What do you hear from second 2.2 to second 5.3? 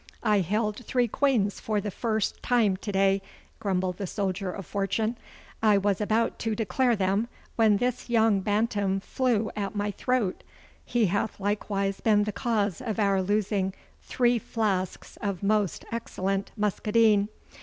time to day,' grumbled the soldier of fortune.